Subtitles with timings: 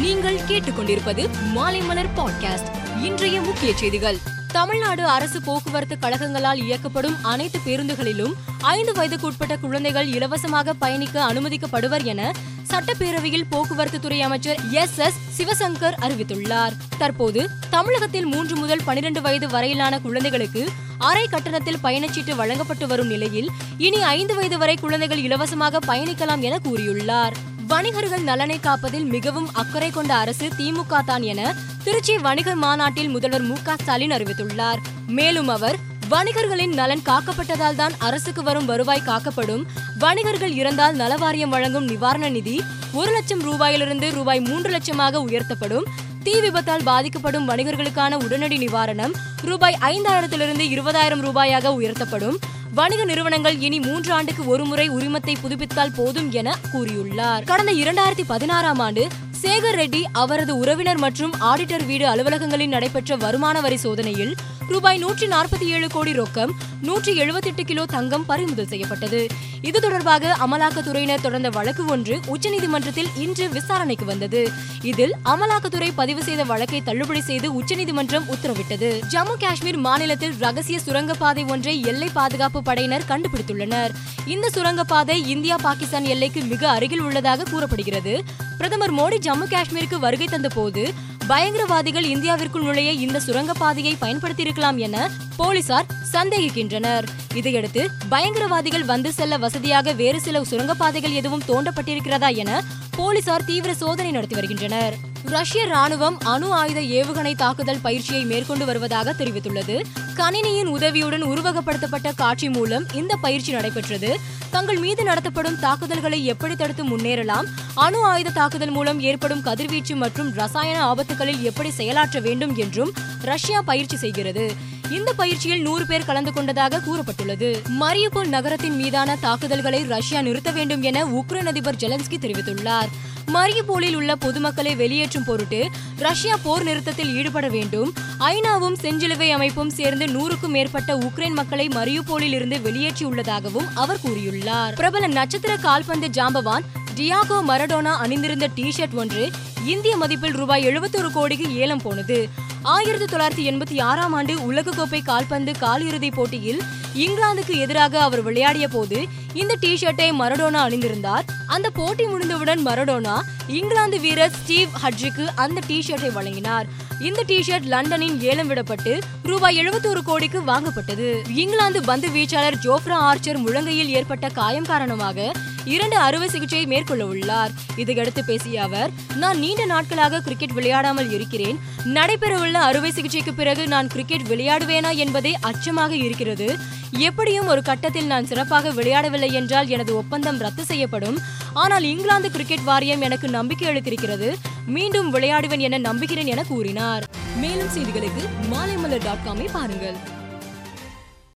[0.00, 3.02] நீங்கள் கேட்டுக்கொண்டிருப்பது மாலைமலர் பாட்காஸ்ட்.
[3.02, 4.18] இன்றைய முக்கிய செய்திகள்.
[4.52, 12.32] தமிழ்நாடு அரசு போக்குவரத்து கழகங்களால் இயக்கப்படும் அனைத்து பேருந்துகளிலும் ஐந்து வயதுக்குட்பட்ட குழந்தைகள் இலவசமாக பயணிக்க அனுமதிக்கப்படுவர் என
[12.70, 16.72] சட்டப்பேரவையில் போக்குவரத்து துறை அமைச்சர் எஸ் எஸ் சிவசங்கர் அறிவித்துள்ளார்.
[16.98, 20.68] தற்போது தமிழகத்தில் மூன்று முதல் பனிரெண்டு வயது வரையிலான குழந்தைகளுக்கு
[20.98, 27.32] அரை கட்டணத்தில் பயணச்சீட்டு வழங்கப்பட்டு வரும் நிலையில் இனி ஐந்து வயது வரை குழந்தைகள் இலவசமாக பயணிக்கலாம் என கூறியுள்ளார்.
[27.70, 31.40] வணிகர்கள் நலனை காப்பதில் மிகவும் அக்கறை கொண்ட அரசு திமுக தான் என
[31.84, 34.80] திருச்சி வணிகர் மாநாட்டில் முதல்வர் மு க ஸ்டாலின் அறிவித்துள்ளார்.
[35.18, 35.76] மேலும் அவர்
[36.12, 39.64] வணிகர்களின் நலன் காக்கப்பட்டதால் தான் அரசுக்கு வரும் வருவாய் காக்கப்படும்.
[40.04, 42.56] வணிகர்கள் இறந்தால் நலவாரியம் வழங்கும் நிவாரண நிதி
[43.00, 45.88] ஒரு லட்சம் ரூபாயிலிருந்து ரூபாய் மூன்று லட்சமாக உயர்த்தப்படும்.
[46.28, 52.36] தீ விபத்தால் பாதிக்கப்படும் வணிகர்களுக்கான உடனடி நிவாரணம் ரூபாய் ஐந்தாயிரத்திலிருந்து இருபதாயிரம் ரூபாயாக உயர்த்தப்படும்.
[52.74, 57.44] வணிக நிறுவனங்கள் இனி மூன்று ஆண்டுக்கு ஒருமுறை உரிமத்தை புதுப்பித்தால் போதும் என கூறியுள்ளார்.
[57.44, 59.08] கடந்த இரண்டாயிரத்தி பதினாறாம் ஆண்டு
[59.42, 64.32] சேகர் ரெட்டி அவரது உறவினர் மற்றும் ஆடிட்டர் வீடு அலுவலகங்களில் நடைபெற்ற வருமான வரி சோதனையில்
[64.72, 69.20] ரூபாய் நூற்றி நாற்பத்தி ஏழு கோடி ரொக்கம் நூற்றி எழுபத்தெட்டு கிலோ தங்கம் பறிமுதல் செய்யப்பட்டது.
[69.60, 74.42] இது தொடர்பாக அமலாக்கத்துறையினர் தொடர்ந்த வழக்கு ஒன்று உச்சநீதிமன்றத்தில் இன்று விசாரணைக்கு வந்தது.
[74.82, 78.90] இதில் அமலாக்கத்துறை பதிவு செய்த வழக்கை தள்ளுபடி செய்து உச்சநீதிமன்றம் உத்தரவிட்டது.
[79.14, 83.94] ஜம்மு காஷ்மீர் மாநிலத்தில் ரகசிய சுரங்கப்பாதை ஒன்றை எல்லை பாதுகாப்பு படையினர் கண்டுபிடித்துள்ளனர்.
[84.26, 88.16] இந்த சுரங்கப்பாதை இந்தியா பாகிஸ்தான் எல்லைக்கு மிக அருகில் உள்ளதாக கூறப்படுகிறது.
[88.58, 90.82] பிரதமர் மோடி ஜம்மு காஷ்மீருக்கு வருகை தந்த போது
[91.28, 97.06] பயங்கரவாதிகள் இந்தியாவிற்குள் நுழைய இந்த சுரங்கப்பாதையை பயன்படுத்தியிருக்கலாம் என போலீசார் சந்தேகிக்கின்றனர்.
[97.34, 102.62] இதையடுத்து பயங்கரவாதிகள் வந்து செல்ல வசதியாக வேறு சில சுரங்கப்பாதைகள் எதுவும் தோண்டப்பட்டிருக்கிறதா என
[102.96, 104.96] போலீசார் தீவிர சோதனை நடத்தி வருகின்றனர்.
[105.24, 109.84] ரஷ்ய ராணுவம் அணு ஆயுத ஏவுகணை தாக்குதல் பயிற்சியை மேற்கொண்டு வருவதாக தெரிவித்துள்ளது.
[110.14, 114.18] கணினியின் உதவியுடன் உருவகப்படுத்தப்பட்ட காட்சி மூலம் இந்த பயிற்சி நடைபெற்றது.
[114.50, 117.44] தங்கள் மீது நடத்தப்படும் தாக்குதல்களை எப்படி தடுத்து முன்னேறலாம்?
[117.74, 123.96] அணு ஆயுத தாக்குதல் மூலம் ஏற்படும் கதிர்வீச்சு மற்றும் ரசாயன ஆபத்துகளில் எப்படி செயலாற்ற வேண்டும் என்றும் ரஷ்யா பயிற்சி
[123.96, 124.76] செய்கிறது.
[124.90, 127.62] இந்த பயிற்சியில் நூறு பேர் கலந்து கொண்டதாக கூறப்பட்டுள்ளது.
[127.80, 132.86] மரியபோல் நகரத்தின் மீதான தாக்குதல்களை ரஷ்யா நிறுத்த வேண்டும் என உக்ரைன் அதிபர் ஜெலன்ஸ்கி தெரிவித்துள்ளார்.
[133.32, 137.92] மரியபோலில் உள்ள பொதுமக்களை வெளியேற்றும் பொருட்டு ரஷ்யா போர் நிறுத்தத்தில் ஈடுபட வேண்டும்.
[138.18, 144.74] ஐநாவும் செஞ்சிலுவை அமைப்பும் சேர்ந்து நூறுக்கும் மேற்பட்ட உக்ரைன் மக்களை மரியுபோலில் இருந்து வெளியேற்றியுள்ளதாகவும் அவர் கூறியுள்ளார்.
[144.74, 146.62] பிரபல நட்சத்திர கால்பந்து ஜாம்பவான்
[146.98, 149.30] டியாகோ மரடோனா அணிந்திருந்த டி ஷர்ட் ஒன்று
[149.64, 152.28] இந்திய மதிப்பில் ரூபாய் எழுபத்தொரு கோடிக்கு ஏலம் போனது.
[152.62, 156.60] ஆயிரத்தி தொள்ளாயிரத்தி எண்பத்தி ஆறாம் ஆண்டு உலகக்கோப்பை கால்பந்து காலிறுதிப் போட்டியில்
[156.94, 161.26] இங்கிலாந்துக்கு எதிராக அவர் விளையாடிய போது இந்த டி ஷர்ட்டை மரடோனா அணிந்திருந்தார்.
[161.46, 163.16] அந்த போட்டி முடிந்தவுடன் மரடோனா
[163.46, 166.66] இங்கிலாந்து வீரர் ஸ்டீவ் ஹட்ஜுக்கு அந்த டி ஷர்ட்டை வழங்கினார்.
[167.00, 171.28] இந்த டி ஷர்ட் லண்டனில் ஏலம் விடப்பட்டு ரூபாய் எழுபத்தோரு கோடிக்கு வாங்கப்பட்டது.
[171.28, 175.32] இங்கிலாந்து பந்து வீச்சாளர் ஜோப்ரா ஆர்ச்சர் முழங்கையில் ஏற்பட்ட காயம் காரணமாக
[175.64, 177.50] இரண்டு அறுவை சிகிச்சையை மேற்கொள்ள உள்ளார்.
[177.76, 181.58] இதையடுத்து பேசிய அவர் நான் நீண்ட நாட்களாக கிரிக்கெட் விளையாடாமல் இருக்கிறேன்.
[181.84, 186.58] நடைபெறவுள்ள அறுவை சிகிச்சைக்கு பிறகு நான் கிரிக்கெட் விளையாடுவேனா என்பதே அச்சமாக இருக்கிறது.
[186.90, 191.18] எப்படியும் ஒரு கட்டத்தில் நான் சிறப்பாக விளையாடவில்லை என்றால் எனது ஒப்பந்தம் ரத்து செய்யப்படும்.
[191.52, 194.34] ஆனால் இங்கிலாந்து கிரிக்கெட் வாரியம் எனக்கு நம்பிக்கை அளித்திருக்கிறது.
[194.66, 197.04] மீண்டும் விளையாடுவேன் என நம்புகிறேன் என கூறினார்.
[197.36, 200.17] மேலும் செய்திகளுக்கு மாலைமலர் டாட் காமை பாருங்கள்.